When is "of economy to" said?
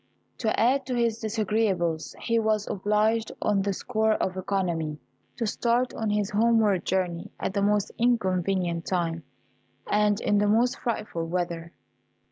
4.13-5.45